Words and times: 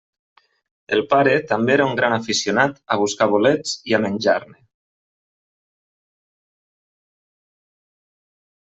El 0.95 1.01
pare 1.11 1.35
també 1.51 1.73
era 1.73 1.85
un 1.89 1.93
gran 1.99 2.15
aficionat 2.15 2.81
a 2.97 2.97
buscar 3.03 3.29
bolets 3.35 3.77
i 3.93 3.97
a 3.97 4.01
menjar-ne. 4.07 4.59